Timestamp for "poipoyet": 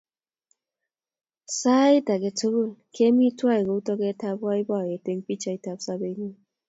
4.41-5.05